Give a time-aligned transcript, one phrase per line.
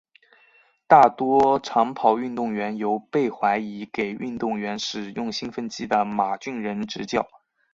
[0.87, 7.27] 大多长跑运动员由被怀疑给运动员使用兴奋剂的马俊仁执教。